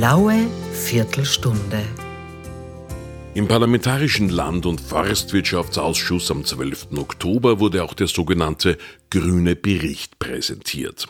blaue 0.00 0.46
Viertelstunde. 0.72 1.82
Im 3.34 3.48
Parlamentarischen 3.48 4.30
Land- 4.30 4.64
und 4.64 4.80
Forstwirtschaftsausschuss 4.80 6.30
am 6.30 6.42
12. 6.42 6.96
Oktober 6.96 7.60
wurde 7.60 7.84
auch 7.84 7.92
der 7.92 8.06
sogenannte 8.06 8.78
Grüne 9.10 9.56
Bericht 9.56 10.18
präsentiert. 10.18 11.06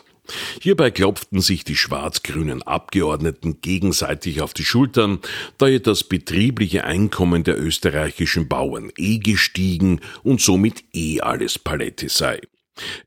Hierbei 0.59 0.91
klopften 0.91 1.39
sich 1.39 1.63
die 1.63 1.77
schwarz-grünen 1.77 2.63
Abgeordneten 2.63 3.61
gegenseitig 3.61 4.41
auf 4.41 4.53
die 4.53 4.65
Schultern, 4.65 5.19
da 5.57 5.67
ja 5.67 5.79
das 5.79 6.03
betriebliche 6.03 6.83
Einkommen 6.83 7.45
der 7.45 7.57
österreichischen 7.57 8.49
Bauern 8.49 8.91
eh 8.97 9.19
gestiegen 9.19 10.01
und 10.21 10.41
somit 10.41 10.83
eh 10.93 11.21
alles 11.21 11.57
Palette 11.57 12.09
sei. 12.09 12.41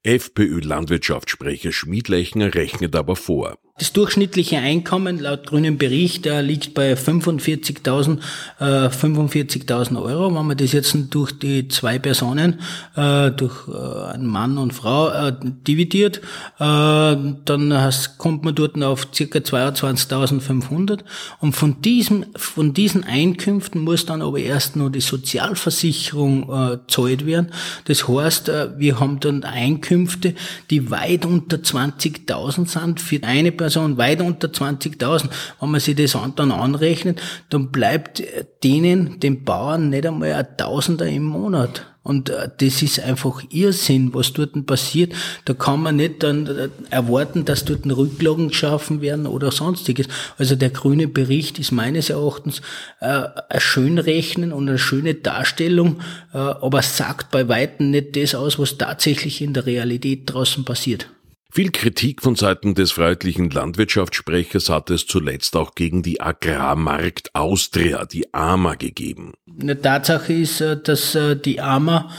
FPÖ-Landwirtschaftssprecher 0.03 1.73
Schmiedlechner 1.73 2.55
rechnet 2.55 2.97
aber 2.97 3.17
vor. 3.17 3.59
Das 3.77 3.93
durchschnittliche 3.93 4.59
Einkommen 4.59 5.19
laut 5.19 5.49
grünem 5.49 5.79
Bericht 5.79 6.27
liegt 6.27 6.75
bei 6.75 6.93
45.000 6.93 8.21
äh, 8.61 8.65
45.000 8.87 10.01
Euro. 10.01 10.33
Wenn 10.33 10.47
man 10.47 10.57
das 10.57 10.71
jetzt 10.71 10.97
durch 11.11 11.37
die 11.37 11.67
zwei 11.67 11.99
Personen, 11.99 12.61
äh, 12.95 13.33
durch 13.33 13.67
äh, 13.67 14.13
einen 14.13 14.29
Mann 14.29 14.59
und 14.59 14.75
Frau 14.75 15.09
äh, 15.09 15.33
dividiert, 15.67 16.19
äh, 16.19 16.21
dann 16.61 17.93
kommt 18.17 18.45
man 18.45 18.55
dort 18.55 18.81
auf 18.81 19.09
circa 19.13 19.41
22.500. 19.41 21.01
Und 21.41 21.57
von 21.57 21.83
diesem, 21.83 22.27
von 22.37 22.75
diesen 22.75 23.03
Einkünften 23.03 23.81
muss 23.81 24.07
dann 24.07 24.23
aber 24.23 24.39
erst 24.39 24.77
noch 24.77 24.91
die 24.91 25.01
Sozialversicherung 25.01 26.45
äh, 26.45 26.79
zahlt 26.87 27.27
werden. 27.27 27.51
Das 27.87 28.07
heißt, 28.07 28.51
äh, 28.51 28.79
wir 28.79 29.01
haben 29.01 29.19
dann 29.19 29.43
Einkünfte, 29.43 30.37
die 30.71 30.93
weit 30.93 31.27
unter 31.27 31.57
20.000 31.57 32.69
sind 32.69 33.01
für 33.01 33.21
eine 33.25 33.51
Person 33.51 33.64
Person 33.65 33.97
weit 33.97 34.21
unter 34.21 34.49
20.000, 34.49 35.31
wenn 35.61 35.71
man 35.71 35.81
sich 35.81 35.97
das 35.97 36.19
dann 36.37 36.53
anrechnet, 36.53 37.21
dann 37.49 37.71
bleibt 37.71 38.23
denen, 38.63 39.21
den 39.21 39.45
Bauern, 39.45 39.89
nicht 39.89 40.07
einmal 40.07 40.33
ein 40.35 40.57
Tausender 40.59 41.07
im 41.07 41.25
Monat. 41.25 41.87
Und 42.03 42.29
äh, 42.29 42.51
das 42.59 42.83
ist 42.83 43.01
einfach 43.01 43.43
Irrsinn, 43.49 44.13
was 44.13 44.35
dort 44.35 44.67
passiert. 44.67 45.15
Da 45.47 45.55
kann 45.55 45.83
man 45.83 45.97
nicht 45.97 46.23
dann 46.23 46.47
äh, 46.47 46.69
erwarten, 46.91 47.47
dass 47.47 47.65
dort 47.65 47.87
Rücklagen 47.87 48.49
geschaffen 48.49 49.01
werden 49.01 49.27
oder 49.27 49.51
sonstiges. 49.51 50.09
Also 50.37 50.55
der 50.55 50.69
grüne 50.69 51.09
Bericht 51.09 51.59
ist 51.59 51.73
meines 51.73 52.11
Erachtens 52.11 52.61
äh, 53.01 53.23
ein 53.49 53.61
Schönrechnen 53.61 54.53
und 54.53 54.69
eine 54.69 54.79
schöne 54.79 55.15
Darstellung, 55.15 56.01
äh, 56.35 56.37
aber 56.37 56.83
sagt 56.83 57.31
bei 57.31 57.49
Weitem 57.49 57.91
nicht 57.91 58.15
das 58.15 58.35
aus, 58.35 58.59
was 58.59 58.77
tatsächlich 58.77 59.41
in 59.41 59.55
der 59.55 59.65
Realität 59.65 60.25
draußen 60.27 60.67
passiert. 60.67 61.09
Viel 61.57 61.71
Kritik 61.71 62.21
von 62.21 62.35
Seiten 62.35 62.75
des 62.75 62.91
freiheitlichen 62.91 63.49
Landwirtschaftssprechers 63.49 64.71
hat 64.71 64.91
es 64.91 65.07
zuletzt 65.07 65.55
auch 65.55 65.77
gegen 65.77 66.03
die 66.03 66.21
Agrarmarkt 66.21 67.33
Austria, 67.33 68.07
die 68.07 68.35
AMA, 68.35 68.75
gegeben. 68.75 69.35
Eine 69.61 69.81
Tatsache 69.81 70.33
ist, 70.33 70.61
äh, 70.61 70.77
dass 70.83 71.15
äh, 71.15 71.37
die 71.37 71.61
AMA 71.61 72.11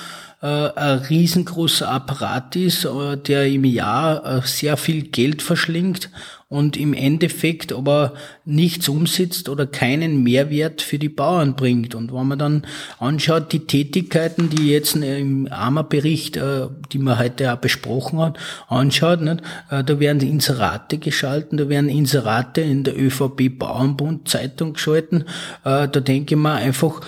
äh, 0.42 0.46
ein 0.46 1.00
riesengroßer 1.00 1.86
Apparat 1.86 2.56
ist, 2.56 2.88
der 3.28 3.48
im 3.48 3.66
Jahr 3.66 4.42
sehr 4.44 4.78
viel 4.78 5.02
Geld 5.02 5.42
verschlingt 5.42 6.12
und 6.48 6.78
im 6.78 6.94
Endeffekt 6.94 7.74
aber 7.74 8.14
nichts 8.46 8.88
umsetzt 8.88 9.50
oder 9.50 9.66
keinen 9.66 10.22
Mehrwert 10.22 10.84
für 10.84 11.00
die 11.00 11.10
Bauern 11.10 11.56
bringt. 11.56 11.96
Und 11.96 12.14
wenn 12.14 12.28
man 12.28 12.38
dann 12.38 12.62
anschaut, 13.00 13.52
die 13.52 13.66
Tätigkeiten, 13.66 14.52
die 14.52 14.70
jetzt 14.70 14.96
im 14.96 15.48
AMA-Bericht, 15.52 16.38
äh, 16.38 16.68
die 16.92 17.00
man 17.00 17.18
heute 17.18 17.52
auch 17.52 17.58
besprochen 17.58 18.20
hat, 18.20 18.38
anschaut, 18.68 19.22
nicht? 19.22 19.42
Äh, 19.72 19.84
da 19.84 20.00
werden 20.00 20.22
Inserate 20.22 21.00
geschalten, 21.00 21.58
da 21.58 21.70
werden 21.70 21.90
Inserate 21.90 22.62
in 22.62 22.84
der 22.84 22.96
ÖVP 22.96 23.58
Bauernbund 23.58 24.30
Zeitung 24.30 24.74
geschalten. 24.74 25.24
Äh, 25.64 25.88
da 25.88 26.00
denke 26.00 26.36
ich 26.36 26.42
mir 26.42 26.54
einfach, 26.54 27.02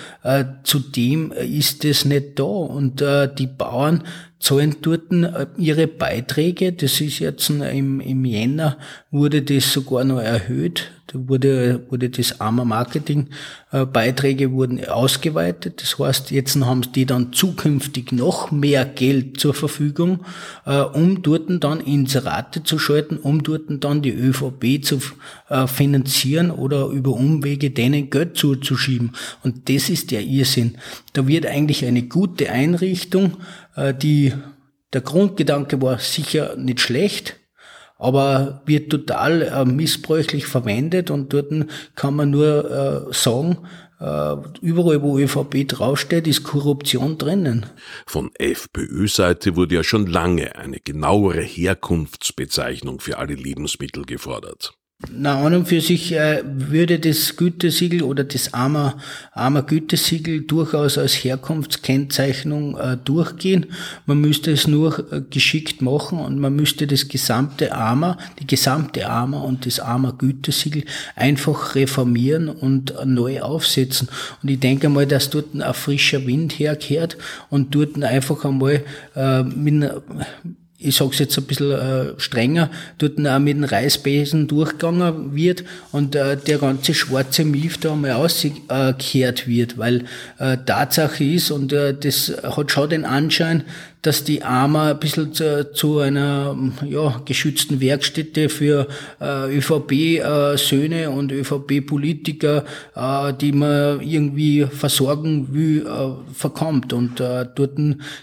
zudem 0.63 1.31
ist 1.31 1.85
es 1.85 2.03
nicht 2.03 2.37
da. 2.37 2.43
Und 2.43 3.01
die 3.01 3.47
Bauern 3.47 4.03
zahlen 4.39 4.75
dort 4.81 5.03
ihre 5.57 5.87
Beiträge. 5.87 6.73
Das 6.73 6.99
ist 6.99 7.19
jetzt 7.19 7.49
im, 7.49 8.01
im 8.01 8.25
Jänner 8.25 8.77
wurde 9.09 9.41
das 9.41 9.71
sogar 9.71 10.03
noch 10.03 10.19
erhöht. 10.19 10.91
Da 11.07 11.27
wurde, 11.27 11.85
wurde 11.89 12.09
das 12.09 12.39
AMA 12.39 12.65
Marketing 12.65 13.27
äh, 13.71 13.85
Beiträge 13.85 14.51
wurden 14.51 14.83
ausgeweitet. 14.85 15.81
Das 15.81 15.97
heißt, 15.97 16.31
jetzt 16.31 16.55
haben 16.59 16.81
die 16.93 17.05
dann 17.05 17.33
zukünftig 17.33 18.11
noch 18.11 18.51
mehr 18.51 18.85
Geld 18.85 19.39
zur 19.39 19.53
Verfügung, 19.53 20.25
äh, 20.65 20.79
um 20.79 21.21
dort 21.21 21.45
dann 21.63 21.79
Inserate 21.79 22.63
zu 22.63 22.77
schalten, 22.79 23.17
um 23.17 23.43
dort 23.43 23.63
dann 23.83 24.01
die 24.01 24.11
ÖVP 24.11 24.83
zu 24.83 24.99
finanzieren 25.67 26.51
oder 26.51 26.87
über 26.87 27.11
Umwege 27.11 27.71
denen 27.71 28.09
Geld 28.09 28.35
zuzuschieben. 28.35 29.13
Und 29.43 29.69
das 29.69 29.89
ist 29.89 30.11
der 30.11 30.21
Irrsinn. 30.21 30.77
Da 31.13 31.25
wird 31.25 31.45
eigentlich 31.45 31.85
eine 31.85 32.03
gute 32.03 32.51
Einrichtung 32.51 33.37
äh, 33.77 33.93
die, 33.93 34.33
der 34.91 35.01
Grundgedanke 35.01 35.81
war 35.81 35.99
sicher 35.99 36.57
nicht 36.57 36.81
schlecht, 36.81 37.39
aber 37.97 38.61
wird 38.65 38.89
total 38.89 39.41
äh, 39.41 39.65
missbräuchlich 39.65 40.45
verwendet 40.45 41.11
und 41.11 41.33
dort 41.33 41.51
kann 41.95 42.15
man 42.15 42.29
nur 42.29 43.07
äh, 43.09 43.13
sagen, 43.13 43.57
äh, 43.99 44.35
überall, 44.61 45.01
wo 45.01 45.17
ÖVP 45.17 45.67
draufsteht, 45.67 46.27
ist 46.27 46.43
Korruption 46.43 47.17
drinnen. 47.17 47.65
Von 48.05 48.31
FPÖ-Seite 48.35 49.55
wurde 49.55 49.75
ja 49.75 49.83
schon 49.83 50.05
lange 50.05 50.55
eine 50.55 50.79
genauere 50.79 51.41
Herkunftsbezeichnung 51.41 52.99
für 52.99 53.17
alle 53.17 53.33
Lebensmittel 53.33 54.05
gefordert. 54.05 54.76
Na, 55.11 55.45
an 55.45 55.53
und 55.53 55.67
für 55.67 55.79
sich 55.79 56.11
äh, 56.13 56.41
würde 56.43 56.97
das 56.97 57.35
Gütesiegel 57.37 58.01
oder 58.01 58.23
das 58.23 58.55
armer, 58.55 58.97
armer 59.31 59.61
Gütesiegel 59.61 60.41
durchaus 60.41 60.97
als 60.97 61.13
Herkunftskennzeichnung 61.23 62.75
äh, 62.77 62.97
durchgehen. 62.97 63.67
Man 64.07 64.19
müsste 64.19 64.51
es 64.51 64.67
nur 64.67 65.13
äh, 65.13 65.21
geschickt 65.21 65.83
machen 65.83 66.17
und 66.17 66.39
man 66.39 66.55
müsste 66.55 66.87
das 66.87 67.09
gesamte 67.09 67.73
Armer, 67.73 68.17
die 68.39 68.47
gesamte 68.47 69.07
Armer 69.07 69.43
und 69.43 69.67
das 69.67 69.79
armer 69.79 70.13
Gütesiegel 70.13 70.83
einfach 71.15 71.75
reformieren 71.75 72.49
und 72.49 72.95
äh, 72.95 73.05
neu 73.05 73.41
aufsetzen. 73.41 74.09
Und 74.41 74.49
ich 74.49 74.59
denke 74.59 74.89
mal, 74.89 75.05
dass 75.05 75.29
dort 75.29 75.53
ein 75.53 75.73
frischer 75.75 76.25
Wind 76.25 76.53
herkehrt 76.53 77.17
und 77.51 77.75
dort 77.75 78.01
einfach 78.01 78.43
einmal 78.45 78.83
äh, 79.15 79.43
mit, 79.43 79.91
ich 80.79 80.95
sag's 80.95 81.17
jetzt 81.19 81.37
ein 81.37 81.45
bisschen 81.45 81.71
äh, 81.71 82.19
strenger, 82.19 82.69
dort 82.99 83.19
auch 83.25 83.39
mit 83.39 83.57
dem 83.57 83.63
Reißbesen 83.63 84.47
durchgegangen 84.47 85.35
wird 85.35 85.63
und 85.91 86.15
äh, 86.15 86.37
der 86.37 86.59
ganze 86.59 86.93
schwarze 86.93 87.45
Milch 87.45 87.79
da 87.79 87.93
einmal 87.93 88.11
ausgekehrt 88.11 89.47
wird, 89.47 89.77
weil 89.77 90.05
äh, 90.37 90.57
Tatsache 90.65 91.23
ist 91.23 91.49
und 91.49 91.73
äh, 91.73 91.95
das 91.99 92.31
hat 92.43 92.71
schon 92.71 92.89
den 92.91 93.05
Anschein, 93.05 93.63
dass 94.01 94.23
die 94.23 94.43
AMA 94.43 94.91
ein 94.91 94.99
bisschen 94.99 95.33
zu, 95.33 95.71
zu 95.73 95.99
einer 95.99 96.55
ja, 96.85 97.21
geschützten 97.25 97.81
Werkstätte 97.81 98.49
für 98.49 98.87
äh, 99.19 99.57
ÖVP-Söhne 99.57 101.03
äh, 101.03 101.07
und 101.07 101.31
ÖVP-Politiker, 101.31 102.63
äh, 102.95 103.33
die 103.33 103.51
man 103.51 104.01
irgendwie 104.01 104.65
versorgen 104.65 105.53
will, 105.53 105.85
äh, 105.85 106.33
verkommt. 106.33 106.93
Und 106.93 107.19
äh, 107.19 107.45
dort, 107.53 107.77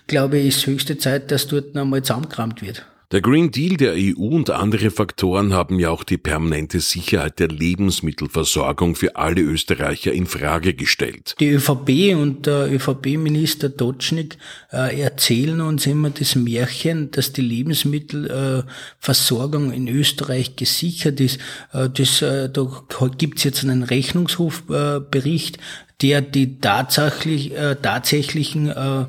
glaube 0.07 0.39
ich, 0.39 0.49
ist 0.49 0.67
höchste 0.67 0.99
Zeit, 0.99 1.31
dass 1.31 1.47
dort 1.47 1.77
einmal 1.77 2.03
zusammengekramt 2.03 2.63
wird. 2.63 2.84
Der 3.15 3.23
Green 3.23 3.51
Deal 3.53 3.77
der 3.77 3.95
EU 3.95 4.35
und 4.35 4.51
andere 4.51 4.91
Faktoren 4.91 5.53
haben 5.53 5.79
ja 5.79 5.91
auch 5.91 6.03
die 6.03 6.19
permanente 6.19 6.81
Sicherheit 6.81 7.39
der 7.39 7.47
Lebensmittelversorgung 7.47 8.97
für 8.97 9.15
alle 9.15 9.41
Österreicher 9.41 10.13
in 10.13 10.27
Frage 10.27 10.75
gestellt. 10.75 11.37
Die 11.39 11.51
ÖVP 11.51 12.17
und 12.21 12.47
der 12.47 12.73
ÖVP-Minister 12.73 13.69
Dotschnik 13.69 14.37
äh, 14.73 15.01
erzählen 15.01 15.61
uns 15.61 15.87
immer 15.87 16.11
das 16.11 16.35
Märchen, 16.35 17.13
dass 17.13 17.33
die 17.33 17.43
Lebensmittelversorgung 17.43 19.71
äh, 19.71 19.77
in 19.77 19.87
Österreich 19.87 20.57
gesichert 20.57 21.21
ist. 21.21 21.39
Äh, 21.72 21.91
das, 21.91 22.21
äh, 22.21 22.51
da 22.51 22.67
gibt's 23.17 23.45
jetzt 23.45 23.63
einen 23.63 23.84
Rechnungshofbericht, 23.84 25.60
der 26.03 26.21
die 26.21 26.59
tatsächlich, 26.59 27.57
äh, 27.57 27.77
tatsächlichen 27.77 28.71
äh, 28.71 29.03
äh, 29.03 29.07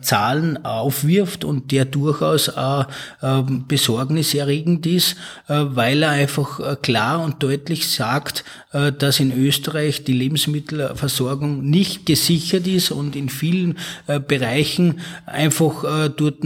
Zahlen 0.00 0.64
aufwirft 0.64 1.44
und 1.44 1.72
der 1.72 1.84
durchaus 1.84 2.48
auch 2.48 2.86
äh, 3.20 3.42
besorgniserregend 3.68 4.86
ist, 4.86 5.16
äh, 5.48 5.64
weil 5.64 6.02
er 6.02 6.10
einfach 6.10 6.60
äh, 6.60 6.76
klar 6.80 7.22
und 7.22 7.42
deutlich 7.42 7.88
sagt, 7.88 8.44
äh, 8.72 8.92
dass 8.92 9.20
in 9.20 9.32
Österreich 9.36 10.04
die 10.04 10.12
Lebensmittelversorgung 10.12 11.68
nicht 11.68 12.06
gesichert 12.06 12.66
ist 12.66 12.90
und 12.90 13.16
in 13.16 13.28
vielen 13.28 13.78
äh, 14.06 14.20
Bereichen 14.20 15.00
einfach 15.26 15.84
dort 16.16 16.38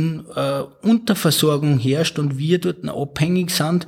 Unterversorgung 0.83 1.79
herrscht 1.79 2.19
und 2.19 2.39
wir 2.39 2.59
dort 2.59 2.89
abhängig 2.89 3.51
sind 3.51 3.87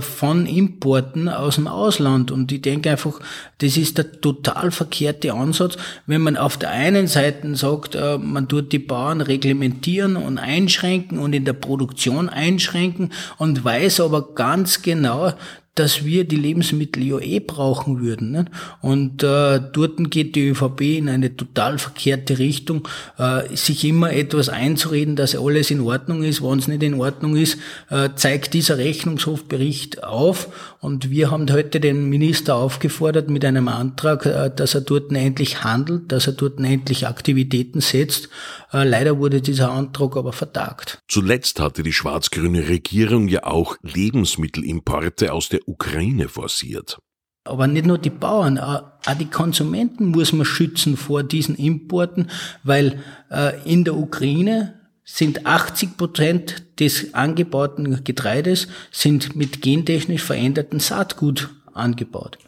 von 0.00 0.46
Importen 0.46 1.28
aus 1.28 1.56
dem 1.56 1.66
Ausland. 1.66 2.30
Und 2.30 2.50
ich 2.52 2.62
denke 2.62 2.90
einfach, 2.90 3.20
das 3.58 3.76
ist 3.76 3.98
der 3.98 4.20
total 4.20 4.70
verkehrte 4.70 5.32
Ansatz, 5.32 5.76
wenn 6.06 6.22
man 6.22 6.36
auf 6.36 6.56
der 6.56 6.70
einen 6.70 7.06
Seite 7.06 7.54
sagt, 7.56 7.96
man 8.18 8.48
tut 8.48 8.72
die 8.74 8.80
Bauern 8.80 9.20
reglementieren 9.20 10.16
und 10.16 10.38
einschränken 10.38 11.20
und 11.20 11.32
in 11.32 11.44
der 11.44 11.52
Produktion 11.52 12.28
einschränken 12.28 13.12
und 13.38 13.64
weiß 13.64 14.00
aber 14.00 14.34
ganz 14.34 14.82
genau, 14.82 15.32
dass 15.74 16.04
wir 16.04 16.24
die 16.24 16.36
Lebensmittel 16.36 17.02
ja 17.02 17.18
eh 17.18 17.40
brauchen 17.40 18.00
würden. 18.00 18.30
Ne? 18.30 18.44
Und 18.80 19.22
äh, 19.22 19.60
dort 19.72 20.10
geht 20.10 20.36
die 20.36 20.48
ÖVP 20.48 20.80
in 20.82 21.08
eine 21.08 21.36
total 21.36 21.78
verkehrte 21.78 22.38
Richtung, 22.38 22.86
äh, 23.18 23.54
sich 23.56 23.84
immer 23.84 24.12
etwas 24.12 24.48
einzureden, 24.48 25.16
dass 25.16 25.36
alles 25.36 25.70
in 25.70 25.80
Ordnung 25.80 26.22
ist. 26.22 26.42
Wenn 26.42 26.58
es 26.58 26.68
nicht 26.68 26.82
in 26.82 26.94
Ordnung 26.94 27.36
ist, 27.36 27.58
äh, 27.90 28.10
zeigt 28.14 28.54
dieser 28.54 28.78
Rechnungshofbericht 28.78 30.04
auf. 30.04 30.73
Und 30.84 31.08
wir 31.08 31.30
haben 31.30 31.50
heute 31.50 31.80
den 31.80 32.10
Minister 32.10 32.56
aufgefordert 32.56 33.30
mit 33.30 33.42
einem 33.46 33.68
Antrag, 33.68 34.26
äh, 34.26 34.50
dass 34.54 34.74
er 34.74 34.82
dort 34.82 35.10
endlich 35.12 35.64
handelt, 35.64 36.12
dass 36.12 36.26
er 36.26 36.34
dort 36.34 36.60
endlich 36.60 37.06
Aktivitäten 37.06 37.80
setzt. 37.80 38.28
Äh, 38.70 38.86
leider 38.86 39.18
wurde 39.18 39.40
dieser 39.40 39.70
Antrag 39.70 40.14
aber 40.14 40.34
vertagt. 40.34 40.98
Zuletzt 41.08 41.58
hatte 41.58 41.82
die 41.82 41.94
schwarz-grüne 41.94 42.68
Regierung 42.68 43.28
ja 43.28 43.44
auch 43.44 43.78
Lebensmittelimporte 43.80 45.32
aus 45.32 45.48
der 45.48 45.66
Ukraine 45.66 46.28
forciert. 46.28 46.98
Aber 47.44 47.66
nicht 47.66 47.86
nur 47.86 47.96
die 47.96 48.10
Bauern, 48.10 48.58
auch 48.58 48.82
die 49.18 49.30
Konsumenten 49.30 50.08
muss 50.08 50.34
man 50.34 50.44
schützen 50.44 50.98
vor 50.98 51.22
diesen 51.22 51.56
Importen, 51.56 52.28
weil 52.62 53.02
äh, 53.30 53.54
in 53.64 53.84
der 53.84 53.96
Ukraine 53.96 54.83
sind 55.04 55.46
80 55.46 55.96
Prozent 55.96 56.64
des 56.80 57.14
angebauten 57.14 58.02
Getreides 58.04 58.68
sind 58.90 59.36
mit 59.36 59.60
gentechnisch 59.62 60.22
veränderten 60.22 60.80
Saatgut 60.80 61.50
angebaut. 61.74 62.38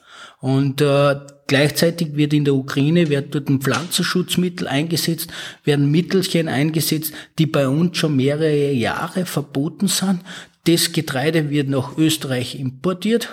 Und 0.40 0.80
äh, 0.80 1.16
gleichzeitig 1.46 2.16
wird 2.16 2.32
in 2.32 2.44
der 2.44 2.54
Ukraine 2.54 3.08
wird 3.08 3.34
dort 3.34 3.48
ein 3.48 3.60
Pflanzenschutzmittel 3.60 4.68
eingesetzt, 4.68 5.30
werden 5.64 5.90
Mittelchen 5.90 6.48
eingesetzt, 6.48 7.12
die 7.38 7.46
bei 7.46 7.68
uns 7.68 7.98
schon 7.98 8.16
mehrere 8.16 8.72
Jahre 8.72 9.26
verboten 9.26 9.88
sind. 9.88 10.20
Das 10.66 10.92
Getreide 10.92 11.50
wird 11.50 11.68
nach 11.68 11.96
Österreich 11.96 12.58
importiert. 12.58 13.28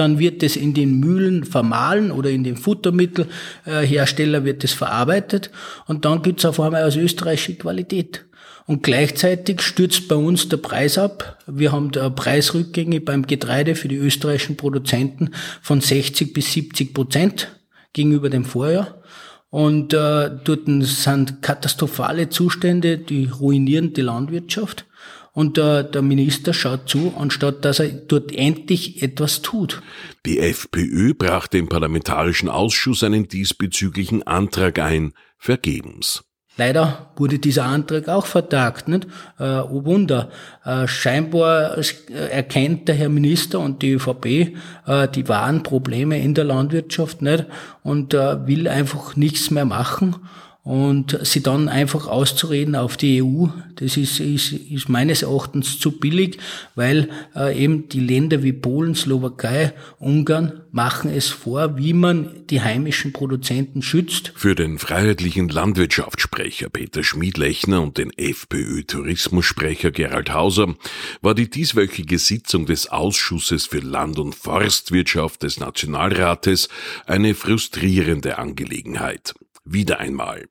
Dann 0.00 0.18
wird 0.18 0.42
es 0.42 0.56
in 0.56 0.72
den 0.72 0.98
Mühlen 0.98 1.44
vermahlen 1.44 2.10
oder 2.10 2.30
in 2.30 2.42
den 2.42 2.56
Futtermittelhersteller 2.56 4.46
wird 4.46 4.64
es 4.64 4.72
verarbeitet 4.72 5.50
und 5.88 6.06
dann 6.06 6.22
gibt 6.22 6.38
es 6.38 6.46
auf 6.46 6.58
einmal 6.58 6.84
aus 6.84 6.96
österreichische 6.96 7.56
Qualität. 7.56 8.24
Und 8.64 8.82
gleichzeitig 8.82 9.60
stürzt 9.60 10.08
bei 10.08 10.14
uns 10.14 10.48
der 10.48 10.56
Preis 10.56 10.96
ab. 10.96 11.36
Wir 11.46 11.72
haben 11.72 11.90
Preisrückgänge 11.90 13.02
beim 13.02 13.26
Getreide 13.26 13.74
für 13.74 13.88
die 13.88 13.96
österreichischen 13.96 14.56
Produzenten 14.56 15.32
von 15.60 15.82
60 15.82 16.32
bis 16.32 16.50
70 16.54 16.94
Prozent 16.94 17.48
gegenüber 17.92 18.30
dem 18.30 18.46
Vorjahr. 18.46 19.02
Und 19.50 19.92
äh, 19.92 20.30
dort 20.44 20.62
sind 20.66 21.42
katastrophale 21.42 22.30
Zustände, 22.30 22.96
die 22.96 23.26
ruinieren 23.26 23.92
die 23.92 24.00
Landwirtschaft. 24.00 24.86
Und 25.32 25.56
der, 25.56 25.84
der 25.84 26.02
Minister 26.02 26.52
schaut 26.52 26.88
zu, 26.88 27.14
anstatt 27.16 27.64
dass 27.64 27.78
er 27.78 27.88
dort 27.88 28.32
endlich 28.32 29.02
etwas 29.02 29.42
tut. 29.42 29.82
Die 30.26 30.38
FPÖ 30.38 31.14
brachte 31.14 31.58
im 31.58 31.68
Parlamentarischen 31.68 32.48
Ausschuss 32.48 33.04
einen 33.04 33.28
diesbezüglichen 33.28 34.26
Antrag 34.26 34.78
ein, 34.78 35.12
vergebens. 35.38 36.24
Leider 36.56 37.12
wurde 37.16 37.38
dieser 37.38 37.64
Antrag 37.64 38.08
auch 38.08 38.26
vertagt. 38.26 38.88
Nicht? 38.88 39.06
Äh, 39.38 39.60
oh 39.60 39.84
Wunder. 39.86 40.28
Äh, 40.64 40.86
scheinbar 40.86 41.78
erkennt 42.10 42.88
der 42.88 42.96
Herr 42.96 43.08
Minister 43.08 43.60
und 43.60 43.80
die 43.80 43.92
ÖVP 43.92 44.26
äh, 44.26 45.08
die 45.14 45.26
wahren 45.28 45.62
Probleme 45.62 46.20
in 46.20 46.34
der 46.34 46.44
Landwirtschaft 46.44 47.22
nicht 47.22 47.46
und 47.82 48.12
äh, 48.12 48.46
will 48.46 48.68
einfach 48.68 49.16
nichts 49.16 49.50
mehr 49.50 49.64
machen 49.64 50.16
und 50.62 51.18
sie 51.22 51.42
dann 51.42 51.68
einfach 51.68 52.06
auszureden 52.06 52.76
auf 52.76 52.98
die 52.98 53.22
EU, 53.22 53.46
das 53.76 53.96
ist, 53.96 54.20
ist, 54.20 54.52
ist 54.52 54.90
meines 54.90 55.22
Erachtens 55.22 55.78
zu 55.78 55.92
billig, 55.92 56.38
weil 56.74 57.08
äh, 57.34 57.58
eben 57.58 57.88
die 57.88 58.00
Länder 58.00 58.42
wie 58.42 58.52
Polen, 58.52 58.94
Slowakei, 58.94 59.72
Ungarn 59.98 60.60
machen 60.70 61.10
es 61.10 61.28
vor, 61.28 61.78
wie 61.78 61.94
man 61.94 62.46
die 62.50 62.60
heimischen 62.60 63.14
Produzenten 63.14 63.80
schützt. 63.80 64.32
Für 64.36 64.54
den 64.54 64.78
freiheitlichen 64.78 65.48
Landwirtschaftssprecher 65.48 66.68
Peter 66.68 67.02
Schmiedlechner 67.04 67.80
und 67.80 67.96
den 67.96 68.12
FPÖ-Tourismussprecher 68.16 69.90
Gerald 69.90 70.32
Hauser 70.34 70.74
war 71.22 71.34
die 71.34 71.48
dieswöchige 71.48 72.18
Sitzung 72.18 72.66
des 72.66 72.88
Ausschusses 72.88 73.66
für 73.66 73.80
Land- 73.80 74.18
und 74.18 74.34
Forstwirtschaft 74.34 75.42
des 75.42 75.58
Nationalrates 75.58 76.68
eine 77.06 77.34
frustrierende 77.34 78.38
Angelegenheit. 78.38 79.34
Wieder 79.64 80.00
einmal. 80.00 80.46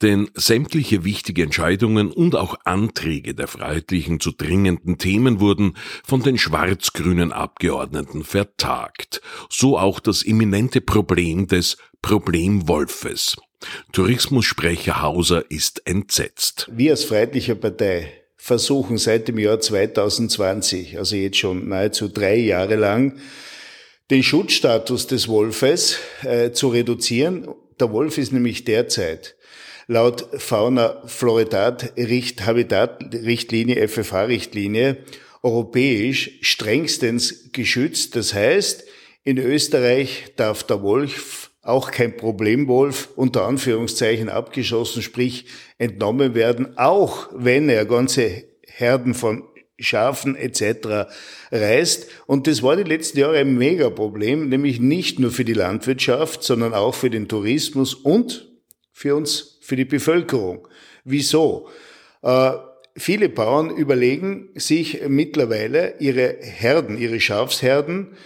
Denn 0.00 0.30
sämtliche 0.34 1.04
wichtige 1.04 1.42
Entscheidungen 1.42 2.10
und 2.10 2.34
auch 2.34 2.56
Anträge 2.64 3.34
der 3.34 3.46
Freiheitlichen 3.46 4.20
zu 4.20 4.32
dringenden 4.32 4.96
Themen 4.98 5.40
wurden 5.40 5.76
von 6.04 6.22
den 6.22 6.38
schwarz-grünen 6.38 7.32
Abgeordneten 7.32 8.24
vertagt. 8.24 9.20
So 9.50 9.78
auch 9.78 10.00
das 10.00 10.22
imminente 10.22 10.80
Problem 10.80 11.46
des 11.46 11.76
Problemwolfes. 12.00 13.36
Tourismussprecher 13.92 15.02
Hauser 15.02 15.50
ist 15.50 15.86
entsetzt. 15.86 16.70
Wir 16.72 16.92
als 16.92 17.04
Freiheitliche 17.04 17.56
Partei 17.56 18.10
versuchen 18.38 18.96
seit 18.96 19.28
dem 19.28 19.38
Jahr 19.38 19.60
2020, 19.60 20.96
also 20.96 21.14
jetzt 21.14 21.36
schon 21.36 21.68
nahezu 21.68 22.08
drei 22.08 22.36
Jahre 22.36 22.76
lang, 22.76 23.18
den 24.10 24.22
Schutzstatus 24.22 25.06
des 25.06 25.28
Wolfes 25.28 25.98
äh, 26.22 26.50
zu 26.52 26.68
reduzieren 26.68 27.46
der 27.80 27.92
Wolf 27.92 28.18
ist 28.18 28.32
nämlich 28.32 28.64
derzeit 28.64 29.36
laut 29.86 30.28
Fauna 30.40 31.02
Floridat 31.06 31.94
Richt 31.96 32.46
Habitat 32.46 33.12
Richtlinie, 33.12 33.88
FFH 33.88 34.22
Richtlinie, 34.24 34.98
europäisch 35.42 36.38
strengstens 36.42 37.50
geschützt. 37.52 38.14
Das 38.14 38.32
heißt, 38.32 38.84
in 39.24 39.38
Österreich 39.38 40.26
darf 40.36 40.62
der 40.62 40.82
Wolf 40.82 41.50
auch 41.62 41.90
kein 41.90 42.16
Problemwolf 42.16 43.08
unter 43.16 43.46
Anführungszeichen 43.46 44.28
abgeschossen, 44.28 45.02
sprich 45.02 45.46
entnommen 45.78 46.34
werden, 46.34 46.78
auch 46.78 47.28
wenn 47.34 47.68
er 47.68 47.84
ganze 47.84 48.44
Herden 48.66 49.14
von 49.14 49.42
Schafen 49.80 50.36
etc. 50.36 51.10
reist. 51.50 52.08
Und 52.26 52.46
das 52.46 52.62
war 52.62 52.76
die 52.76 52.82
letzten 52.82 53.18
Jahre 53.18 53.38
ein 53.38 53.56
Megaproblem, 53.56 54.48
nämlich 54.48 54.80
nicht 54.80 55.18
nur 55.18 55.30
für 55.30 55.44
die 55.44 55.54
Landwirtschaft, 55.54 56.42
sondern 56.42 56.74
auch 56.74 56.94
für 56.94 57.10
den 57.10 57.28
Tourismus 57.28 57.94
und 57.94 58.48
für 58.92 59.16
uns, 59.16 59.58
für 59.62 59.76
die 59.76 59.84
Bevölkerung. 59.84 60.68
Wieso? 61.04 61.68
Äh, 62.22 62.52
viele 62.96 63.28
Bauern 63.28 63.70
überlegen 63.70 64.50
sich 64.54 65.00
mittlerweile 65.08 65.94
ihre 65.98 66.36
Herden, 66.40 66.98
ihre 66.98 67.20
Schafsherden, 67.20 68.16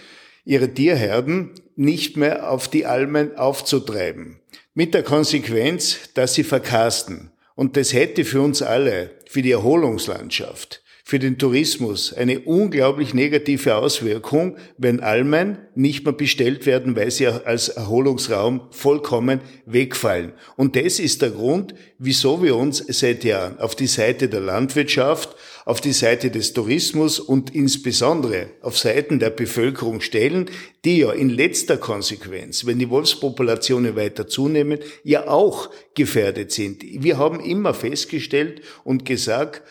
ihre 0.43 0.73
Tierherden 0.73 1.51
nicht 1.75 2.17
mehr 2.17 2.51
auf 2.51 2.67
die 2.67 2.85
Almen 2.85 3.37
aufzutreiben. 3.37 4.39
Mit 4.73 4.93
der 4.93 5.03
Konsequenz, 5.03 6.09
dass 6.13 6.33
sie 6.33 6.43
verkasten. 6.43 7.31
Und 7.55 7.77
das 7.77 7.93
hätte 7.93 8.25
für 8.25 8.41
uns 8.41 8.61
alle, 8.61 9.11
für 9.27 9.41
die 9.41 9.51
Erholungslandschaft, 9.51 10.83
für 11.07 11.19
den 11.19 11.37
Tourismus 11.37 12.13
eine 12.13 12.39
unglaublich 12.39 13.13
negative 13.13 13.75
Auswirkung, 13.75 14.57
wenn 14.79 15.01
Almen 15.01 15.59
nicht 15.75 16.03
mehr 16.03 16.13
bestellt 16.13 16.65
werden, 16.65 16.95
weil 16.95 17.11
sie 17.11 17.27
als 17.27 17.69
Erholungsraum 17.69 18.61
vollkommen 18.71 19.39
wegfallen. 19.67 20.33
Und 20.55 20.75
das 20.75 20.97
ist 20.97 21.21
der 21.21 21.29
Grund, 21.29 21.75
wieso 21.99 22.41
wir 22.41 22.55
uns 22.55 22.83
seit 22.87 23.23
Jahren 23.23 23.59
auf 23.59 23.75
die 23.75 23.85
Seite 23.85 24.29
der 24.29 24.39
Landwirtschaft, 24.39 25.35
auf 25.63 25.79
die 25.79 25.93
Seite 25.93 26.31
des 26.31 26.53
Tourismus 26.53 27.19
und 27.19 27.53
insbesondere 27.53 28.47
auf 28.61 28.75
Seiten 28.75 29.19
der 29.19 29.29
Bevölkerung 29.29 30.01
stellen, 30.01 30.49
die 30.85 30.97
ja 30.99 31.11
in 31.11 31.29
letzter 31.29 31.77
Konsequenz, 31.77 32.65
wenn 32.65 32.79
die 32.79 32.89
Wolfspopulationen 32.89 33.95
weiter 33.95 34.27
zunehmen, 34.27 34.79
ja 35.03 35.27
auch 35.27 35.69
gefährdet 35.93 36.51
sind. 36.51 36.83
Wir 36.83 37.19
haben 37.19 37.39
immer 37.39 37.75
festgestellt 37.75 38.61
und 38.83 39.05
gesagt, 39.05 39.61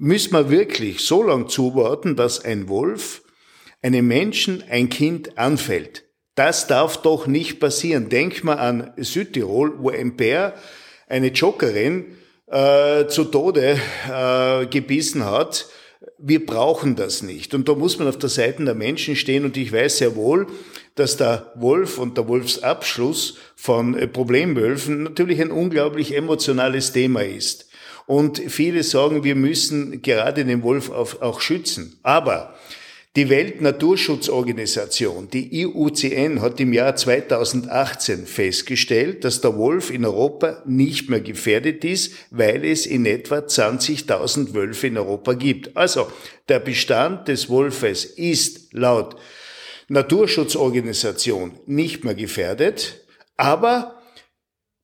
müssen 0.00 0.32
wir 0.32 0.50
wirklich 0.50 1.00
so 1.00 1.22
lang 1.22 1.48
zuwarten, 1.48 2.16
dass 2.16 2.42
ein 2.42 2.68
Wolf 2.68 3.22
einem 3.82 4.06
Menschen 4.06 4.64
ein 4.68 4.88
Kind 4.88 5.36
anfällt. 5.38 6.04
Das 6.34 6.66
darf 6.66 7.02
doch 7.02 7.26
nicht 7.26 7.60
passieren. 7.60 8.08
Denk 8.08 8.42
mal 8.42 8.54
an 8.54 8.92
Südtirol, 8.96 9.74
wo 9.78 9.90
ein 9.90 10.16
Bär 10.16 10.54
eine 11.06 11.28
Joggerin 11.28 12.16
äh, 12.46 13.08
zu 13.08 13.24
Tode 13.24 13.78
äh, 14.10 14.66
gebissen 14.66 15.26
hat. 15.26 15.66
Wir 16.18 16.46
brauchen 16.46 16.96
das 16.96 17.22
nicht. 17.22 17.52
Und 17.52 17.68
da 17.68 17.74
muss 17.74 17.98
man 17.98 18.08
auf 18.08 18.18
der 18.18 18.30
Seite 18.30 18.64
der 18.64 18.74
Menschen 18.74 19.16
stehen. 19.16 19.44
Und 19.44 19.58
ich 19.58 19.70
weiß 19.70 19.98
sehr 19.98 20.16
wohl, 20.16 20.46
dass 20.94 21.18
der 21.18 21.52
Wolf 21.56 21.98
und 21.98 22.16
der 22.16 22.26
Wolfsabschluss 22.26 23.36
von 23.54 23.98
äh, 23.98 24.06
Problemwölfen 24.06 25.02
natürlich 25.02 25.42
ein 25.42 25.50
unglaublich 25.50 26.16
emotionales 26.16 26.92
Thema 26.92 27.22
ist. 27.22 27.69
Und 28.10 28.42
viele 28.48 28.82
sagen, 28.82 29.22
wir 29.22 29.36
müssen 29.36 30.02
gerade 30.02 30.44
den 30.44 30.64
Wolf 30.64 30.90
auch 30.90 31.40
schützen. 31.40 32.00
Aber 32.02 32.56
Die 33.16 33.28
Weltnaturschutzorganisation, 33.28 35.28
die 35.30 35.62
IUCN, 35.62 36.40
hat 36.40 36.60
im 36.60 36.72
Jahr 36.72 36.94
2018 36.94 38.24
festgestellt, 38.24 39.24
dass 39.24 39.40
der 39.40 39.56
Wolf 39.56 39.90
in 39.90 40.04
Europa 40.04 40.62
nicht 40.64 41.10
mehr 41.10 41.20
gefährdet 41.20 41.84
ist, 41.84 42.14
weil 42.30 42.64
es 42.64 42.86
in 42.86 43.06
etwa 43.06 43.38
20.000 43.38 44.54
Wölfe 44.54 44.86
in 44.86 44.96
Europa 44.96 45.32
gibt. 45.32 45.76
Also 45.76 46.06
der 46.48 46.60
Bestand 46.60 47.26
des 47.26 47.48
Wolfes 47.48 48.04
ist 48.04 48.72
laut 48.72 49.16
Naturschutzorganisation 49.88 51.58
nicht 51.66 52.04
mehr 52.04 52.14
gefährdet, 52.14 53.04
aber 53.36 53.99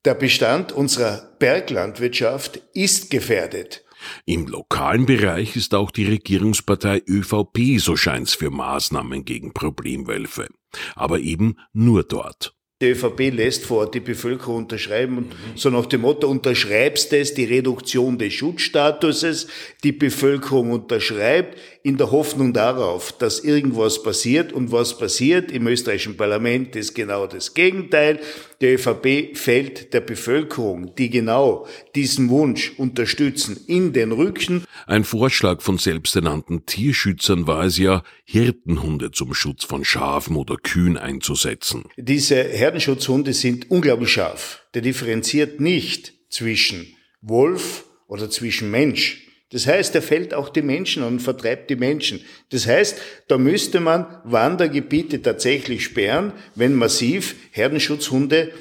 der 0.07 0.15
Bestand 0.15 0.73
unserer 0.73 1.33
Berglandwirtschaft 1.41 2.61
ist 2.73 3.11
gefährdet. 3.11 3.85
Im 4.25 4.47
lokalen 4.47 5.05
Bereich 5.05 5.57
ist 5.57 5.75
auch 5.75 5.91
die 5.91 6.07
Regierungspartei 6.07 7.03
ÖVP, 7.09 7.79
so 7.79 7.97
scheint's, 7.97 8.35
für 8.35 8.51
Maßnahmen 8.51 9.25
gegen 9.25 9.53
Problemwölfe. 9.53 10.49
Aber 10.95 11.19
eben 11.19 11.57
nur 11.73 12.05
dort. 12.05 12.55
Die 12.83 12.91
ÖVP 12.91 13.33
lässt 13.33 13.65
vor 13.65 13.79
Ort 13.79 13.95
die 13.95 14.01
Bevölkerung 14.01 14.57
unterschreiben 14.57 15.17
und 15.17 15.35
so 15.55 15.71
nach 15.71 15.87
dem 15.87 16.03
Motto, 16.03 16.29
unterschreibst 16.29 17.11
es, 17.15 17.33
die 17.33 17.47
Reduktion 17.47 18.19
des 18.19 18.35
Schutzstatuses, 18.35 19.47
die 19.83 19.93
Bevölkerung 19.93 20.73
unterschreibt, 20.73 21.57
in 21.83 21.97
der 21.97 22.11
Hoffnung 22.11 22.53
darauf, 22.53 23.13
dass 23.13 23.41
irgendwas 23.41 24.03
passiert 24.03 24.53
und 24.53 24.73
was 24.73 24.99
passiert 24.99 25.51
im 25.53 25.67
österreichischen 25.69 26.19
Parlament 26.19 26.77
ist 26.77 26.95
genau 26.95 27.27
das 27.27 27.55
Gegenteil. 27.55 28.21
Die 28.61 28.75
ÖVP 28.75 29.39
fällt 29.39 29.95
der 29.95 30.03
Bevölkerung, 30.03 30.95
die 30.97 31.09
genau 31.09 31.67
diesen 31.95 32.29
Wunsch 32.29 32.75
unterstützen, 32.77 33.59
in 33.69 33.95
den 33.95 34.13
Rücken. 34.13 34.66
Ein 34.87 35.05
Vorschlag 35.05 35.63
von 35.63 35.79
selbsternannten 35.79 36.67
Tierschützern 36.67 37.47
war 37.47 37.65
es 37.65 37.79
ja, 37.79 38.03
Hirtenhunde 38.25 39.11
zum 39.11 39.35
Schutz 39.35 39.65
von 39.65 39.85
Schafen 39.85 40.37
oder 40.37 40.57
Kühen 40.57 40.97
einzusetzen. 40.97 41.85
Diese 41.97 42.37
Herdenschutzhunde 42.43 43.33
sind 43.33 43.71
unglaublich 43.71 44.11
scharf. 44.11 44.67
Der 44.75 44.83
differenziert 44.83 45.61
nicht 45.61 46.13
zwischen 46.31 46.87
Wolf 47.21 47.85
oder 48.09 48.31
zwischen 48.31 48.71
Mensch 48.71 49.27
das 49.51 49.67
heißt, 49.67 49.95
er 49.95 50.03
fällt 50.03 50.35
auch 50.35 50.49
die 50.49 50.63
Menschen 50.63 51.05
und 51.05 51.21
vertreibt 51.21 51.71
die 51.71 51.77
Menschen. 51.77 52.21
Das 52.51 52.67
heißt, 52.67 53.01
da 53.29 53.39
müsste 53.39 53.79
man 53.79 54.21
Wandergebiete 54.25 55.23
tatsächlich 55.23 55.85
sperren, 55.85 56.33
wenn 56.57 56.75
massiv 56.75 57.37
Herdenschutzhunde 57.53 58.53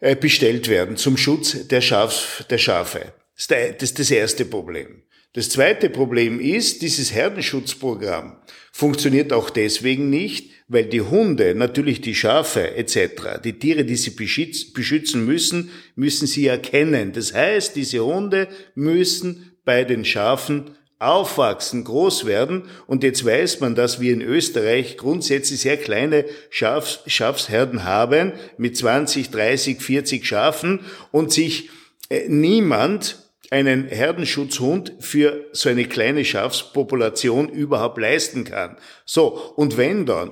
äh, 0.00 0.16
bestellt 0.16 0.68
werden 0.68 0.96
zum 0.96 1.16
Schutz 1.16 1.68
der, 1.68 1.80
Schaf, 1.80 2.44
der 2.50 2.58
Schafe. 2.58 3.12
Das 3.48 3.82
ist 3.82 3.98
das 3.98 4.10
erste 4.10 4.44
Problem. 4.44 5.02
Das 5.32 5.48
zweite 5.48 5.90
Problem 5.90 6.40
ist, 6.40 6.82
dieses 6.82 7.14
Herdenschutzprogramm 7.14 8.36
funktioniert 8.72 9.32
auch 9.32 9.48
deswegen 9.48 10.10
nicht, 10.10 10.50
weil 10.66 10.86
die 10.86 11.02
Hunde, 11.02 11.54
natürlich 11.54 12.00
die 12.00 12.14
Schafe 12.14 12.74
etc., 12.76 13.40
die 13.42 13.58
Tiere, 13.58 13.84
die 13.84 13.96
sie 13.96 14.10
beschützen 14.10 15.24
müssen, 15.24 15.70
müssen 15.94 16.26
sie 16.26 16.46
erkennen. 16.48 17.12
Das 17.12 17.32
heißt, 17.32 17.76
diese 17.76 18.04
Hunde 18.04 18.48
müssen 18.74 19.52
bei 19.64 19.84
den 19.84 20.04
Schafen 20.04 20.72
aufwachsen, 20.98 21.84
groß 21.84 22.26
werden. 22.26 22.64
Und 22.86 23.04
jetzt 23.04 23.24
weiß 23.24 23.60
man, 23.60 23.74
dass 23.74 24.00
wir 24.00 24.12
in 24.12 24.20
Österreich 24.20 24.96
grundsätzlich 24.96 25.60
sehr 25.60 25.76
kleine 25.76 26.24
Schafs, 26.50 27.00
Schafsherden 27.06 27.84
haben 27.84 28.32
mit 28.58 28.76
20, 28.76 29.30
30, 29.30 29.80
40 29.80 30.26
Schafen 30.26 30.80
und 31.10 31.32
sich 31.32 31.70
äh, 32.10 32.28
niemand 32.28 33.29
einen 33.50 33.88
Herdenschutzhund 33.88 34.94
für 35.00 35.44
so 35.52 35.68
eine 35.68 35.84
kleine 35.84 36.24
Schafspopulation 36.24 37.48
überhaupt 37.48 37.98
leisten 37.98 38.44
kann. 38.44 38.76
So, 39.04 39.52
und 39.56 39.76
wenn 39.76 40.06
dann 40.06 40.30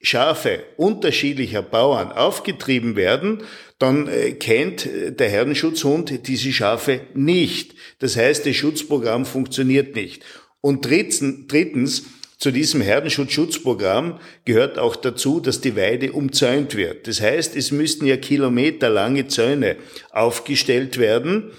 Schafe 0.00 0.64
unterschiedlicher 0.76 1.62
Bauern 1.62 2.12
aufgetrieben 2.12 2.96
werden, 2.96 3.42
dann 3.78 4.08
äh, 4.08 4.32
kennt 4.32 4.86
äh, 4.86 5.12
der 5.12 5.28
Herdenschutzhund 5.28 6.26
diese 6.26 6.52
Schafe 6.52 7.00
nicht. 7.14 7.74
Das 8.00 8.16
heißt, 8.16 8.46
das 8.46 8.54
Schutzprogramm 8.56 9.24
funktioniert 9.24 9.94
nicht. 9.94 10.22
Und 10.60 10.84
drittens, 10.86 12.04
zu 12.38 12.50
diesem 12.50 12.82
Herdenschutzschutzprogramm 12.82 14.20
gehört 14.44 14.78
auch 14.78 14.96
dazu, 14.96 15.40
dass 15.40 15.62
die 15.62 15.76
Weide 15.76 16.12
umzäunt 16.12 16.74
wird. 16.74 17.06
Das 17.06 17.20
heißt, 17.22 17.56
es 17.56 17.70
müssten 17.70 18.06
ja 18.06 18.18
kilometerlange 18.18 19.28
Zäune 19.28 19.76
aufgestellt 20.10 20.98
werden, 20.98 21.52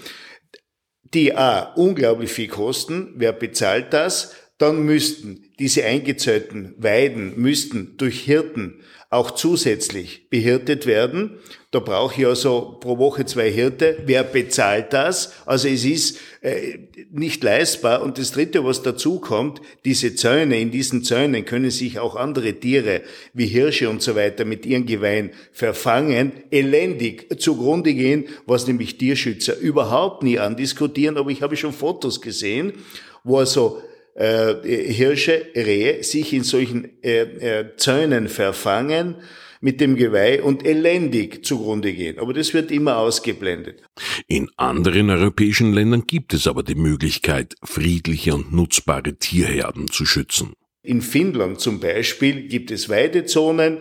die 1.15 1.34
A, 1.36 1.74
unglaublich 1.75 2.31
viel 2.31 2.48
kosten. 2.48 3.13
Wer 3.15 3.34
bezahlt 3.34 3.93
das? 3.93 4.36
Dann 4.57 4.84
müssten 4.84 5.43
diese 5.60 5.84
eingezäunten 5.84 6.75
Weiden 6.77 7.39
müssten 7.39 7.98
durch 7.98 8.22
Hirten 8.22 8.81
auch 9.15 9.31
zusätzlich 9.31 10.29
behirtet 10.29 10.86
werden. 10.86 11.39
Da 11.72 11.79
brauche 11.79 12.22
ich 12.22 12.27
also 12.27 12.77
pro 12.79 12.98
Woche 12.98 13.25
zwei 13.25 13.50
Hirte. 13.50 13.98
Wer 14.05 14.24
bezahlt 14.24 14.93
das? 14.93 15.34
Also 15.45 15.67
es 15.67 15.84
ist 15.86 16.19
äh, 16.41 16.79
nicht 17.12 17.43
leistbar. 17.43 18.01
Und 18.01 18.17
das 18.17 18.31
Dritte, 18.31 18.63
was 18.63 18.81
dazu 18.81 19.19
kommt, 19.19 19.62
diese 19.84 20.15
Zäune, 20.15 20.60
in 20.60 20.72
diesen 20.72 21.03
Zäunen 21.03 21.45
können 21.45 21.72
sich 21.72 22.00
auch 22.00 22.15
andere 22.15 22.53
Tiere 22.53 23.01
wie 23.34 23.48
Hirsche 23.48 23.89
und 23.89 24.01
so 24.01 24.15
weiter 24.15 24.45
mit 24.45 24.65
ihren 24.65 24.86
Geweihen 24.86 25.31
verfangen, 25.51 26.31
elendig 26.51 27.27
zugrunde 27.39 27.93
gehen, 27.93 28.25
was 28.45 28.67
nämlich 28.67 28.98
Tierschützer 28.98 29.57
überhaupt 29.57 30.24
nie 30.24 30.39
andiskutieren. 30.39 31.17
Aber 31.17 31.31
ich 31.31 31.41
habe 31.41 31.57
schon 31.57 31.74
Fotos 31.74 32.22
gesehen, 32.22 32.74
wo 33.24 33.39
also 33.39 33.81
äh, 34.15 34.55
Hirsche, 34.63 35.48
Rehe 35.55 36.03
sich 36.03 36.34
in 36.34 36.43
solchen 36.43 37.01
äh, 37.03 37.22
äh, 37.22 37.75
Zäunen 37.77 38.27
verfangen 38.27 39.15
mit 39.62 39.81
dem 39.81 39.95
Geweih 39.95 40.43
und 40.43 40.65
elendig 40.65 41.45
zugrunde 41.45 41.93
gehen. 41.93 42.19
Aber 42.19 42.34
das 42.34 42.53
wird 42.53 42.72
immer 42.72 42.98
ausgeblendet. 42.98 43.81
In 44.27 44.50
anderen 44.57 45.10
europäischen 45.10 45.74
Ländern 45.74 46.05
gibt 46.05 46.34
es 46.34 46.48
aber 46.48 46.63
die 46.63 46.75
Möglichkeit, 46.75 47.55
friedliche 47.63 48.36
und 48.36 48.53
nutzbare 48.53 49.15
Tierherden 49.15 49.88
zu 49.89 50.05
schützen. 50.05 50.53
In 50.84 51.01
Finnland 51.01 51.60
zum 51.60 51.79
Beispiel 51.79 52.48
gibt 52.48 52.69
es 52.69 52.89
Weidezonen 52.89 53.79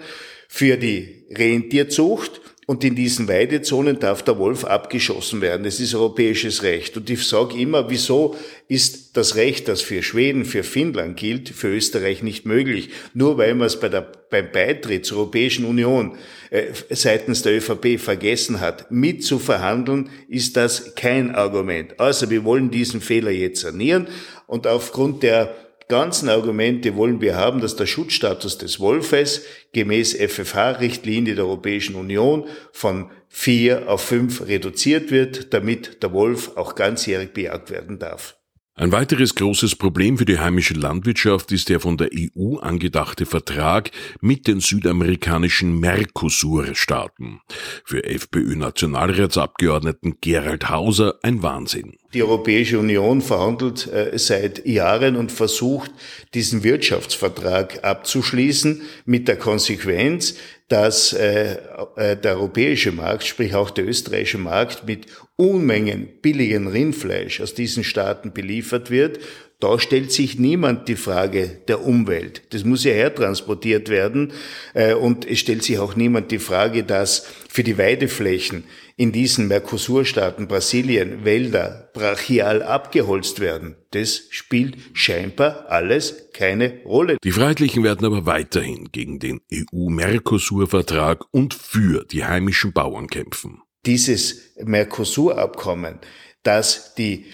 für 0.48 0.76
die 0.76 1.26
Rentierzucht 1.30 2.40
und 2.66 2.82
in 2.82 2.94
diesen 2.94 3.28
Weidezonen 3.28 3.98
darf 3.98 4.22
der 4.22 4.38
Wolf 4.38 4.64
abgeschossen 4.64 5.40
werden. 5.40 5.64
Das 5.64 5.80
ist 5.80 5.94
europäisches 5.94 6.62
Recht. 6.62 6.96
Und 6.96 7.10
ich 7.10 7.26
sage 7.26 7.58
immer, 7.58 7.90
wieso 7.90 8.36
ist 8.68 9.16
das 9.16 9.36
Recht, 9.36 9.68
das 9.68 9.82
für 9.82 10.02
Schweden, 10.02 10.44
für 10.44 10.62
Finnland 10.62 11.16
gilt, 11.16 11.50
für 11.50 11.68
Österreich 11.68 12.22
nicht 12.22 12.46
möglich? 12.46 12.90
Nur 13.12 13.36
weil 13.36 13.54
man 13.54 13.66
es 13.66 13.78
bei 13.78 13.88
der, 13.88 14.10
beim 14.30 14.50
Beitritt 14.50 15.04
zur 15.04 15.18
Europäischen 15.18 15.66
Union 15.66 16.16
äh, 16.50 16.66
seitens 16.90 17.42
der 17.42 17.56
ÖVP 17.56 18.00
vergessen 18.00 18.60
hat, 18.60 18.90
mit 18.90 19.22
zu 19.22 19.38
verhandeln, 19.38 20.08
ist 20.28 20.56
das 20.56 20.94
kein 20.94 21.34
Argument. 21.34 22.00
Also 22.00 22.30
wir 22.30 22.44
wollen 22.44 22.70
diesen 22.70 23.00
Fehler 23.00 23.30
jetzt 23.30 23.60
sanieren 23.60 24.08
und 24.46 24.66
aufgrund 24.66 25.22
der 25.22 25.54
ganzen 25.94 26.28
Argumente 26.28 26.96
wollen 26.96 27.20
wir 27.20 27.36
haben, 27.36 27.60
dass 27.60 27.76
der 27.76 27.86
Schutzstatus 27.86 28.58
des 28.58 28.80
Wolfes 28.80 29.42
gemäß 29.72 30.14
FFH-Richtlinie 30.14 31.36
der 31.36 31.44
Europäischen 31.44 31.94
Union 31.94 32.46
von 32.72 33.12
vier 33.28 33.88
auf 33.88 34.00
fünf 34.00 34.48
reduziert 34.48 35.12
wird, 35.12 35.54
damit 35.54 36.02
der 36.02 36.12
Wolf 36.12 36.56
auch 36.56 36.74
ganzjährig 36.74 37.32
bejagt 37.32 37.70
werden 37.70 38.00
darf. 38.00 38.36
Ein 38.76 38.90
weiteres 38.90 39.36
großes 39.36 39.76
Problem 39.76 40.18
für 40.18 40.24
die 40.24 40.40
heimische 40.40 40.74
Landwirtschaft 40.74 41.52
ist 41.52 41.68
der 41.68 41.78
von 41.78 41.96
der 41.96 42.10
EU 42.12 42.56
angedachte 42.56 43.24
Vertrag 43.24 43.92
mit 44.20 44.48
den 44.48 44.58
südamerikanischen 44.58 45.78
Mercosur-Staaten. 45.78 47.38
Für 47.84 48.02
FPÖ-Nationalratsabgeordneten 48.02 50.16
Gerald 50.20 50.70
Hauser 50.70 51.20
ein 51.22 51.44
Wahnsinn. 51.44 51.98
Die 52.14 52.22
Europäische 52.22 52.78
Union 52.78 53.20
verhandelt 53.20 53.92
äh, 53.92 54.16
seit 54.18 54.64
Jahren 54.64 55.16
und 55.16 55.32
versucht, 55.32 55.90
diesen 56.32 56.62
Wirtschaftsvertrag 56.62 57.82
abzuschließen 57.82 58.82
mit 59.04 59.26
der 59.26 59.36
Konsequenz, 59.36 60.36
dass 60.68 61.12
äh, 61.12 61.58
äh, 61.96 62.16
der 62.16 62.36
europäische 62.36 62.92
Markt, 62.92 63.24
sprich 63.24 63.56
auch 63.56 63.70
der 63.70 63.88
österreichische 63.88 64.38
Markt, 64.38 64.86
mit 64.86 65.06
Unmengen 65.34 66.08
billigen 66.22 66.68
Rindfleisch 66.68 67.40
aus 67.40 67.54
diesen 67.54 67.82
Staaten 67.82 68.32
beliefert 68.32 68.92
wird 68.92 69.18
da 69.64 69.78
stellt 69.78 70.12
sich 70.12 70.38
niemand 70.38 70.88
die 70.88 70.94
Frage 70.94 71.62
der 71.68 71.86
Umwelt. 71.86 72.42
Das 72.50 72.64
muss 72.64 72.84
ja 72.84 72.92
hertransportiert 72.92 73.88
werden. 73.88 74.34
Äh, 74.74 74.92
und 74.92 75.26
es 75.26 75.38
stellt 75.38 75.62
sich 75.62 75.78
auch 75.78 75.96
niemand 75.96 76.30
die 76.32 76.38
Frage, 76.38 76.84
dass 76.84 77.26
für 77.48 77.64
die 77.64 77.78
Weideflächen 77.78 78.64
in 78.98 79.10
diesen 79.10 79.48
Mercosur-Staaten, 79.48 80.48
Brasilien, 80.48 81.24
Wälder 81.24 81.88
brachial 81.94 82.62
abgeholzt 82.62 83.40
werden. 83.40 83.76
Das 83.92 84.24
spielt 84.28 84.76
scheinbar 84.92 85.70
alles 85.70 86.28
keine 86.34 86.82
Rolle. 86.84 87.16
Die 87.24 87.32
Freiheitlichen 87.32 87.82
werden 87.82 88.04
aber 88.04 88.26
weiterhin 88.26 88.90
gegen 88.92 89.18
den 89.18 89.40
EU-Mercosur-Vertrag 89.50 91.24
und 91.30 91.54
für 91.54 92.04
die 92.04 92.26
heimischen 92.26 92.74
Bauern 92.74 93.06
kämpfen. 93.06 93.62
Dieses 93.86 94.54
Mercosur-Abkommen, 94.62 96.00
das 96.42 96.94
die 96.96 97.24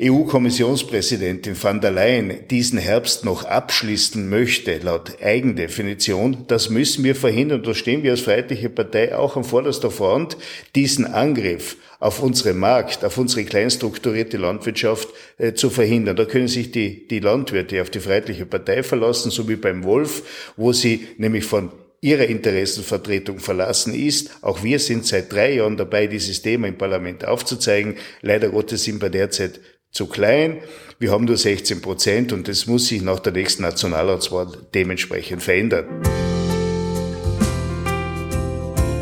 EU-Kommissionspräsidentin 0.00 1.54
van 1.60 1.80
der 1.80 1.92
Leyen 1.92 2.48
diesen 2.50 2.78
Herbst 2.78 3.24
noch 3.24 3.44
abschließen 3.44 4.28
möchte, 4.28 4.78
laut 4.78 5.22
Eigendefinition, 5.22 6.44
das 6.48 6.68
müssen 6.68 7.04
wir 7.04 7.14
verhindern. 7.14 7.62
Da 7.62 7.74
stehen 7.74 8.02
wir 8.02 8.10
als 8.10 8.22
Freiheitliche 8.22 8.70
Partei 8.70 9.16
auch 9.16 9.36
an 9.36 9.44
vorderster 9.44 9.92
Front, 9.92 10.36
diesen 10.74 11.06
Angriff 11.06 11.76
auf 12.00 12.20
unseren 12.20 12.58
Markt, 12.58 13.04
auf 13.04 13.18
unsere 13.18 13.44
kleinstrukturierte 13.44 14.36
Landwirtschaft 14.36 15.08
äh, 15.38 15.54
zu 15.54 15.70
verhindern. 15.70 16.16
Da 16.16 16.24
können 16.24 16.48
sich 16.48 16.72
die, 16.72 17.06
die 17.06 17.20
Landwirte 17.20 17.80
auf 17.80 17.90
die 17.90 18.00
Freiheitliche 18.00 18.46
Partei 18.46 18.82
verlassen, 18.82 19.30
so 19.30 19.48
wie 19.48 19.56
beim 19.56 19.84
Wolf, 19.84 20.52
wo 20.56 20.72
sie 20.72 21.06
nämlich 21.18 21.44
von 21.44 21.70
ihrer 22.04 22.26
Interessenvertretung 22.26 23.38
verlassen 23.38 23.94
ist. 23.94 24.30
Auch 24.42 24.62
wir 24.62 24.78
sind 24.78 25.06
seit 25.06 25.32
drei 25.32 25.54
Jahren 25.54 25.78
dabei, 25.78 26.06
dieses 26.06 26.42
Thema 26.42 26.68
im 26.68 26.76
Parlament 26.76 27.24
aufzuzeigen. 27.24 27.96
Leider 28.20 28.50
Gottes 28.50 28.84
sind 28.84 29.00
wir 29.00 29.08
derzeit 29.08 29.58
zu 29.94 30.06
klein. 30.06 30.58
Wir 30.98 31.12
haben 31.12 31.24
nur 31.24 31.36
16 31.36 31.80
Prozent 31.80 32.32
und 32.32 32.46
das 32.48 32.66
muss 32.66 32.88
sich 32.88 33.00
nach 33.00 33.20
der 33.20 33.32
nächsten 33.32 33.62
Nationalratswahl 33.62 34.48
dementsprechend 34.74 35.42
verändern. 35.42 35.86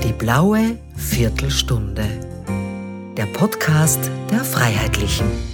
Die 0.05 0.13
blaue 0.13 0.79
Viertelstunde. 0.97 2.05
Der 3.17 3.27
Podcast 3.27 4.11
der 4.31 4.45
Freiheitlichen. 4.45 5.52